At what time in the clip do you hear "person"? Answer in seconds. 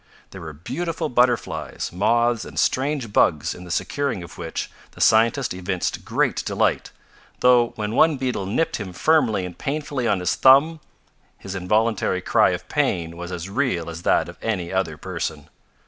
14.97-15.51